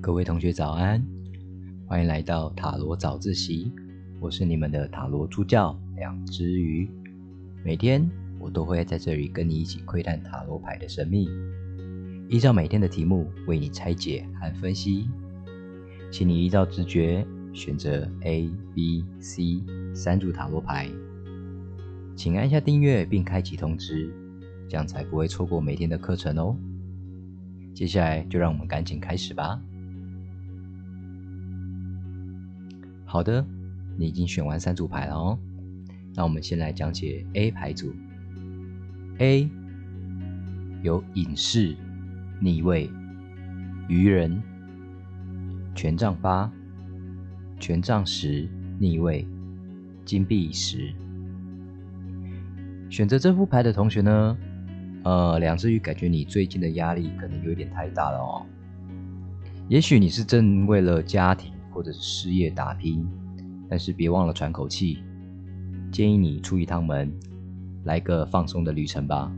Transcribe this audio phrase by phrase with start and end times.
[0.00, 1.04] 各位同学早安，
[1.84, 3.72] 欢迎来到塔罗早自习。
[4.20, 6.88] 我是你们的塔罗助教两只鱼。
[7.64, 8.08] 每天
[8.38, 11.28] 我都会在这里跟你一起窥探塔罗牌的神秘，
[12.28, 15.08] 依照每天的题目为你拆解和分析。
[16.12, 19.62] 请你依照直觉选择 A、B、C
[19.92, 20.88] 三组塔罗牌。
[22.14, 24.14] 请按下订阅并开启通知，
[24.68, 26.56] 这样才不会错过每天的课程哦。
[27.74, 29.60] 接下来就让我们赶紧开始吧。
[33.10, 33.42] 好的，
[33.96, 35.38] 你已经选完三组牌了哦。
[36.14, 37.90] 那我们先来讲解 A 牌组。
[39.16, 39.48] A
[40.82, 41.74] 有隐士、
[42.38, 42.90] 逆位、
[43.88, 44.42] 愚人、
[45.74, 46.52] 权杖八、
[47.58, 48.46] 权杖十
[48.78, 49.26] 逆位、
[50.04, 50.92] 金币十。
[52.90, 54.36] 选择这副牌的同学呢，
[55.04, 58.44] 呃，两只鱼感觉你最近的压力可能有点太大了哦。
[59.66, 61.54] 也许你是正为了家庭。
[61.78, 63.06] 或者是事业打拼，
[63.70, 64.98] 但是别忘了喘口气。
[65.92, 67.08] 建议你出一趟门，
[67.84, 69.32] 来个放松的旅程吧。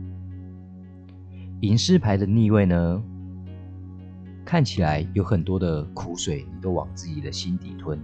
[1.59, 3.03] 隐士牌的逆位呢，
[4.43, 7.99] 看起来有很多的苦水，你都往自己的心底吞，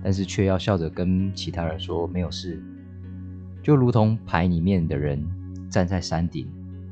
[0.00, 2.62] 但是却要笑着跟其他人说没有事，
[3.64, 5.20] 就如同牌里面的人
[5.68, 6.46] 站在山顶，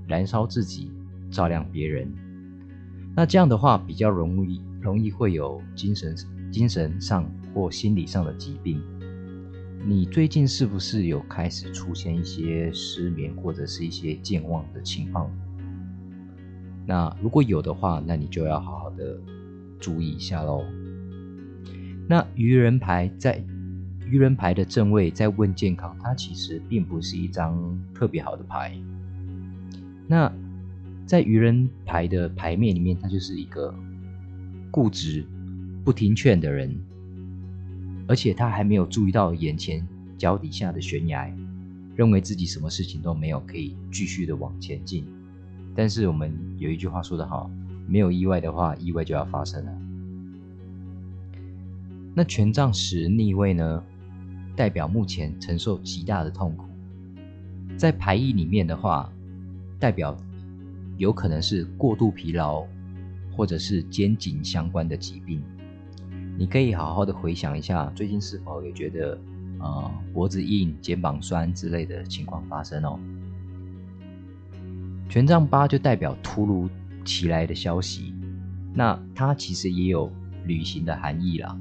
[0.09, 0.91] 燃烧自己，
[1.31, 2.13] 照亮别人。
[3.15, 6.17] 那这样的话，比较容易容易会有精神。
[6.51, 8.83] 精神上或心理上的疾病，
[9.87, 15.31] 你最近是不是有开始出现一些失眠或者是一些健忘的情况？
[16.87, 19.21] 那如果有的话，那你就要好好的
[19.79, 20.65] 注意一下喽。
[22.09, 23.41] 那愚人牌在
[24.07, 28.77] 愚人牌的正位在问健康，它其实并不是一张特别好的牌。
[30.09, 30.33] 那
[31.07, 33.73] 在愚人牌的牌面里面，它就是一个
[34.73, 35.25] 固执。
[35.85, 36.75] 不听劝的人，
[38.07, 39.87] 而且他还没有注意到眼前
[40.19, 41.33] 脚底下的悬崖，
[41.97, 45.07] 认为自己什么事情都没有，可以继续的往前进。
[45.75, 47.51] 但是我们有一句话说得好，
[47.87, 49.73] 没有意外的话，意外就要发生了。
[52.15, 53.83] 那权杖十逆位呢，
[54.55, 56.67] 代表目前承受极大的痛苦。
[57.77, 59.11] 在牌意里面的话，
[59.79, 60.15] 代表
[60.99, 62.67] 有可能是过度疲劳，
[63.35, 65.43] 或者是肩颈相关的疾病。
[66.41, 69.19] 你可以好好的回想一下，最近是否有觉得，
[69.59, 72.99] 呃，脖子硬、肩膀酸之类的情况发生哦？
[75.07, 76.67] 权杖八就代表突如
[77.05, 78.15] 其来的消息，
[78.73, 80.11] 那它其实也有
[80.47, 81.55] 旅行的含义啦。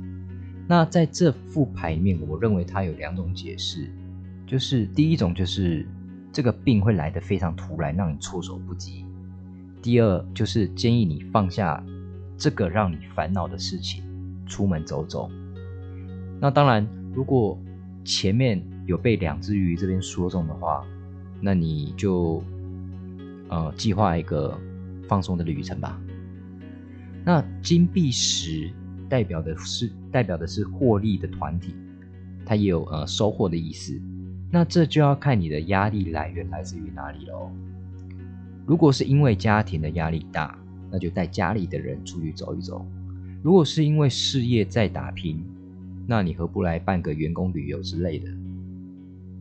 [0.65, 3.91] 那在这副牌面，我认为它有两种解释，
[4.47, 5.85] 就是第一种就是
[6.31, 9.03] 这个病会来得非常突然，让你措手不及；
[9.81, 11.83] 第二就是建议你放下
[12.37, 14.05] 这个让你烦恼的事情。
[14.49, 15.31] 出门走走，
[16.41, 17.57] 那当然，如果
[18.03, 20.83] 前面有被两只鱼这边说中的话，
[21.39, 22.43] 那你就
[23.47, 24.59] 呃计划一个
[25.07, 26.01] 放松的旅程吧。
[27.23, 28.71] 那金币十
[29.07, 31.75] 代表的是代表的是获利的团体，
[32.45, 34.01] 它也有呃收获的意思。
[34.51, 37.51] 那这就要看你的压力来源来自于哪里喽。
[38.65, 40.57] 如果是因为家庭的压力大，
[40.89, 42.83] 那就带家里的人出去走一走。
[43.41, 45.43] 如果是因为事业在打拼，
[46.05, 48.27] 那你何不来办个员工旅游之类的？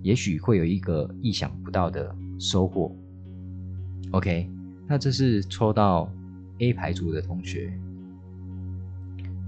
[0.02, 2.94] 也许会有一个意想不到的收获。
[4.12, 4.48] OK，
[4.86, 6.08] 那这是抽到
[6.60, 7.72] A 牌组的同学。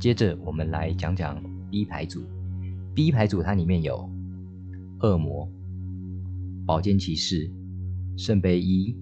[0.01, 1.41] 接着我们来讲讲
[1.71, 2.25] B 牌组。
[2.93, 4.11] B 牌组它里面有
[4.99, 5.49] 恶魔、
[6.67, 7.49] 宝剑骑士、
[8.17, 8.97] 圣杯一、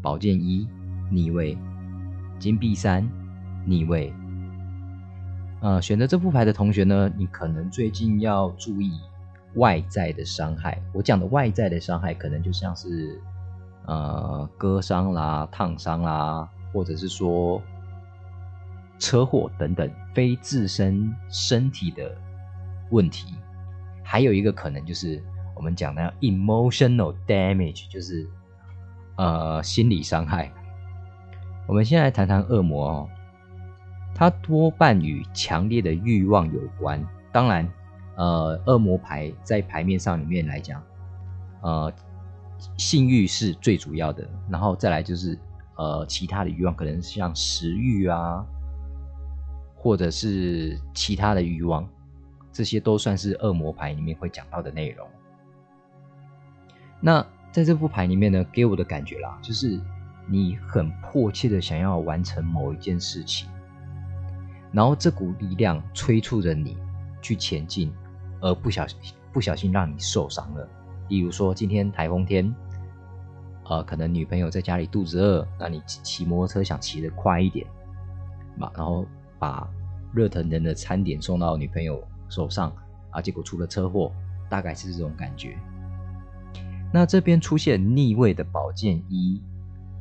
[0.00, 0.66] 宝剑一
[1.10, 1.56] 逆位、
[2.38, 3.06] 金币三
[3.66, 4.10] 逆位。
[5.62, 8.90] 呃，选择这副牌的同学呢，你可能最近要注意
[9.54, 10.82] 外在的伤害。
[10.92, 13.20] 我讲的外在的伤害，可能就像是
[13.86, 17.62] 呃割伤啦、烫伤啦，或者是说
[18.98, 22.12] 车祸等等非自身身体的
[22.90, 23.32] 问题。
[24.02, 25.22] 还有一个可能就是
[25.54, 28.28] 我们讲的 emotional damage，就是
[29.14, 30.52] 呃心理伤害。
[31.68, 33.08] 我们先来谈谈恶魔哦。
[34.22, 37.04] 它多半与强烈的欲望有关。
[37.32, 37.68] 当然，
[38.14, 40.80] 呃，恶魔牌在牌面上里面来讲，
[41.60, 41.92] 呃，
[42.78, 45.36] 性欲是最主要的，然后再来就是
[45.76, 48.46] 呃其他的欲望，可能像食欲啊，
[49.74, 51.84] 或者是其他的欲望，
[52.52, 55.04] 这些都算是恶魔牌里面会讲到的内容。
[57.00, 59.80] 那在这副牌里面呢，给我的感觉啦，就是
[60.28, 63.48] 你很迫切的想要完成某一件事情。
[64.72, 66.76] 然后这股力量催促着你
[67.20, 67.92] 去前进，
[68.40, 68.98] 而不小心
[69.32, 70.68] 不小心让你受伤了。
[71.08, 72.54] 例如说，今天台风天，
[73.64, 77.66] 呃，可能女朋友在家里肚子饿，那你骑摩托车想骑得快一点，
[78.56, 79.06] 嘛，然后
[79.38, 79.68] 把
[80.14, 82.74] 热腾腾的餐点送到女朋友手上，
[83.10, 84.10] 啊，结果出了车祸，
[84.48, 85.58] 大概是这种感觉。
[86.92, 89.40] 那这边出现逆位的宝剑一，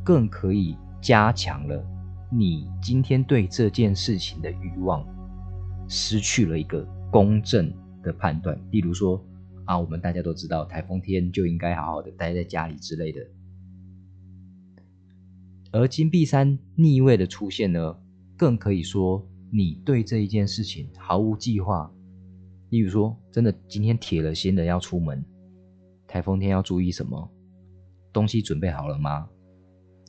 [0.04, 1.84] 更可以加强了
[2.34, 5.06] 你今天对这件事情的欲望，
[5.90, 6.82] 失去了一个
[7.12, 8.58] 公正的判断。
[8.72, 9.22] 例如说，
[9.66, 13.20] 啊，我们大家都知道，台风天就应该好好的待在家里之类的。
[15.74, 17.98] 而金币三逆位的出现呢，
[18.38, 21.92] 更可以说你对这一件事情毫无计划。
[22.70, 25.22] 例如说，真的今天铁了心的要出门。
[26.08, 27.30] 台风天要注意什么？
[28.14, 29.28] 东西准备好了吗？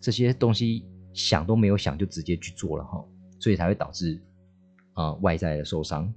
[0.01, 3.05] 这些东西想都没有想就直接去做了哈，
[3.39, 4.21] 所以才会导致
[4.95, 6.13] 啊外在的受伤。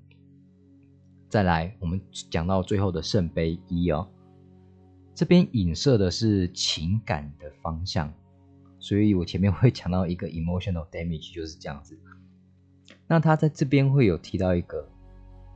[1.30, 4.08] 再来，我们讲到最后的圣杯一哦，
[5.14, 8.14] 这边影射的是情感的方向，
[8.80, 11.98] 所以我前面 会讲到一个 emotional damage 就是这样子。
[13.08, 14.88] 那他在这边会有提到一个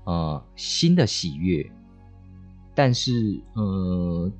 [0.05, 1.69] 呃新的喜悦。
[2.75, 4.31] 但是，呃，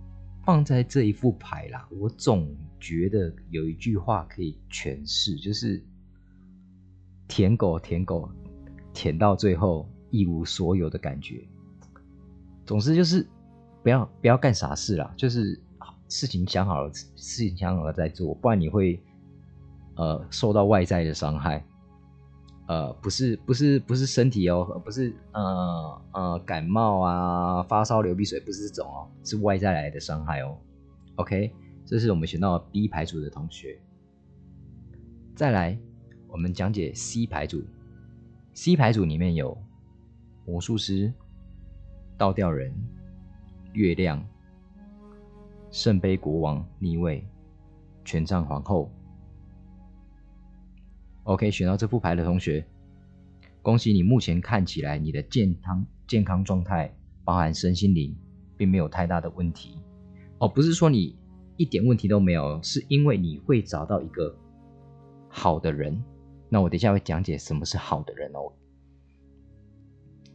[0.45, 5.83] 放在这一副牌啦，我总觉得有一句话可以诠释，就是
[7.27, 8.29] “舔狗，舔狗，
[8.93, 11.47] 舔到最后一无所有的感觉”。
[12.65, 13.27] 总之就是
[13.83, 15.59] 不要不要干傻事啦，就是
[16.07, 19.01] 事情想好了，事情想好了再做，不然你会
[19.95, 21.65] 呃受到外在的伤害。
[22.67, 30.55] 呃，不是，不是，不是身体哦，不是，呃呃，感冒啊，发烧、流鼻水，不是这种哦，是外在来的伤害哦。
[31.15, 31.51] OK，
[31.89, 33.79] 这是我们选到 B 牌组的同学。
[35.33, 35.75] 再来，
[36.27, 37.65] 我们讲解 C 牌组。
[38.53, 39.57] C 牌组里面有
[40.45, 41.11] 魔术师、
[42.15, 42.71] 倒吊人、
[43.73, 44.23] 月亮、
[45.71, 47.25] 圣杯国王逆位、
[48.05, 48.91] 权杖皇后。
[51.23, 52.63] OK，选到这副牌的同学，
[53.63, 54.03] 恭喜你！
[54.03, 58.15] 目前看起来你的健康健康状态，包含身心灵，
[58.55, 59.79] 并没有太大的问题
[60.37, 60.47] 哦。
[60.47, 61.17] 不是说你
[61.59, 64.33] 一点问题都没有，是因为你会找到一个
[65.27, 66.01] 好的人。
[66.47, 68.49] 那我等一下会讲解什么是好的人哦。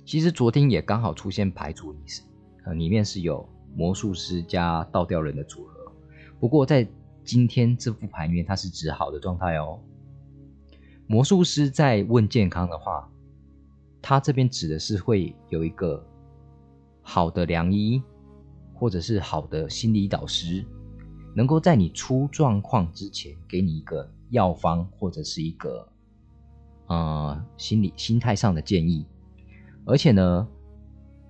[0.05, 2.21] 其实昨天也刚好出现牌组里是
[2.67, 5.91] 呃里面是有魔术师加倒吊人的组合，
[6.39, 6.87] 不过在
[7.25, 9.81] 今天这副牌面，它是指好的状态哦。
[11.07, 13.11] 魔术师在问健康的话，
[14.03, 16.07] 他这边指的是会有一个
[17.01, 18.03] 好的良医，
[18.75, 20.63] 或者是好的心理导师，
[21.35, 25.89] 能够在你出状况之前给你一个药方或者是一个
[26.87, 29.05] 呃心理心态上的建议。
[29.85, 30.49] 而且呢，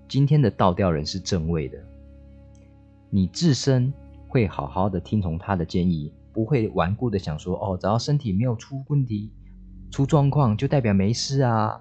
[0.07, 1.79] 今天的倒吊人是正位的，
[3.11, 3.93] 你自身
[4.29, 9.33] 会好好的听从他的建议，不会顽固的想说哦，只要身体没有出问题。
[9.91, 11.81] 出状况就代表没事啊，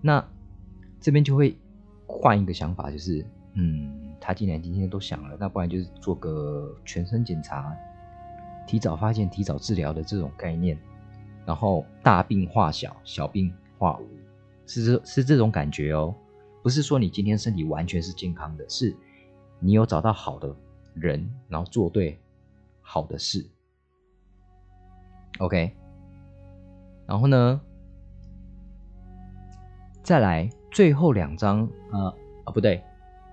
[0.00, 0.24] 那
[1.00, 1.56] 这边就会
[2.06, 7.76] 换一个想法，就是嗯，他既然今天都想了，那不然就是做个全身检查，
[8.68, 10.78] 提早发现、提早治疗的这种概念，
[11.44, 14.06] 然后大病化小，小病化无，
[14.64, 16.14] 是这是这种感觉哦，
[16.62, 18.96] 不是说你今天身体完全是健康的，是
[19.58, 20.54] 你有找到好的
[20.94, 22.16] 人，然后做对
[22.80, 23.44] 好的事
[25.40, 25.74] ，OK。
[27.04, 27.60] 然后呢，
[30.00, 32.14] 再来最后两张，呃，
[32.44, 32.82] 啊不对，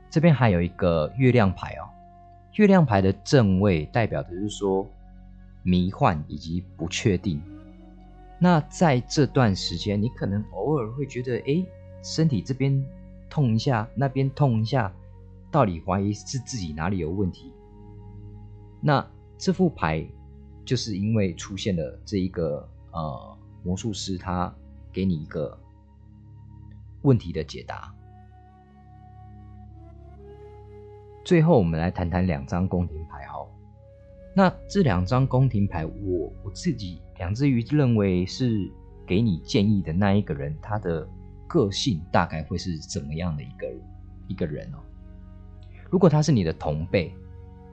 [0.09, 1.89] 这边还有一个月亮牌哦。
[2.55, 4.85] 月亮牌的正位代表的是说
[5.63, 7.41] 迷幻以及不确定。
[8.39, 11.65] 那在这段时间，你可能偶尔会觉得，哎，
[12.03, 12.85] 身体这边
[13.29, 14.91] 痛一下，那边痛一下，
[15.51, 17.53] 到底怀疑是自己哪里有问题。
[18.81, 19.05] 那
[19.37, 20.05] 这副牌
[20.65, 23.35] 就是因为出现了这一个，呃。
[23.61, 24.55] 魔术师他
[24.89, 25.59] 给你一个
[27.01, 27.93] 问题的解答。
[31.29, 33.45] 最后，我们来谈谈两张宫廷牌哈。
[34.33, 38.67] 那这两张宫廷牌，我我自己两只鱼认为是
[39.05, 41.07] 给你建议的那一个人，他的
[41.47, 43.67] 个性大概会是怎么样的一个
[44.27, 44.81] 一个人哦？
[45.91, 47.13] 如果他是你的同辈，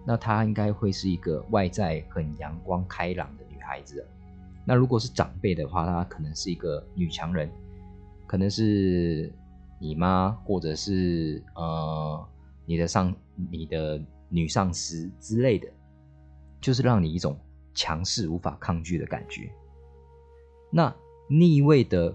[0.05, 4.07] 那他应该会是一个外在很阳光开朗的女孩子。
[4.67, 7.51] 那如果是长辈的话，她可能是一个女强人，
[8.27, 9.33] 可能是
[9.79, 12.23] 你妈，或者是呃
[12.67, 13.15] 你的上
[13.51, 15.69] 你的女上司之类的，
[16.61, 17.39] 就是让你一种
[17.75, 19.51] 强势无法抗拒的感觉。
[20.71, 20.95] 那
[21.29, 22.15] 逆位的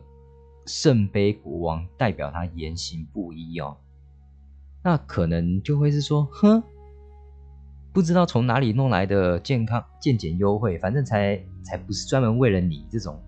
[0.65, 3.77] 圣杯国王代表他言行不一哦，
[4.83, 6.61] 那可能就会是说，哼，
[7.93, 13.21] 不知道从哪里弄来的健康健检优惠，反正才才不是专门为了你这种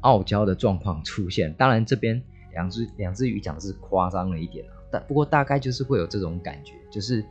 [0.00, 1.52] 傲娇的状况出现。
[1.54, 2.22] 当然，这边
[2.54, 7.22] 两只两只鱼讲的是夸张了一点啊，但不过大概就是会有这种感觉，就是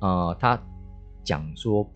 [0.00, 0.60] 呃，他
[1.22, 1.88] 讲说，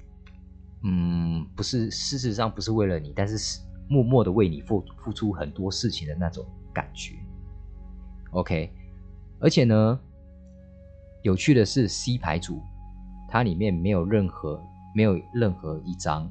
[0.85, 3.61] 嗯，不是事实上不是为了你，但是是。
[3.87, 7.17] 默默的为你付付出很多事情的那种感觉
[8.31, 8.73] ，OK，
[9.39, 10.01] 而且呢，
[11.21, 12.63] 有趣的是 C 牌组，
[13.29, 14.59] 它里面没有任何
[14.95, 16.27] 没有任何一张，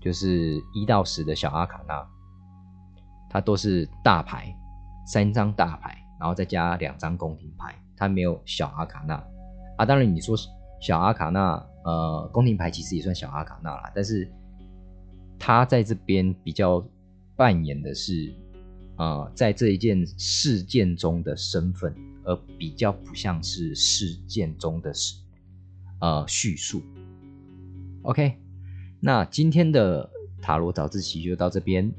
[0.00, 2.06] 就是一到十的小阿卡那，
[3.28, 4.56] 它都是大牌，
[5.06, 9.14] 三张大牌，然后再加两张宫廷牌，它没有小阿卡纳
[9.76, 9.84] 啊。
[9.84, 10.36] 当然你说
[10.80, 14.30] 小阿卡纳，呃，宫廷牌其实也算小阿卡纳啦，但是。
[15.36, 16.82] 他在这边比较
[17.36, 18.32] 扮演的是，
[18.96, 24.92] 呃，在这一件事件中的身份，而比较不像是事件中的
[26.00, 26.80] 呃叙述。
[28.02, 28.38] OK，
[29.00, 30.08] 那今天的
[30.40, 31.92] 塔罗早自习就到这边，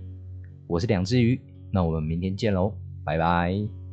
[0.66, 2.74] 我是两只鱼，那我们明天见喽，
[3.06, 3.85] 拜拜。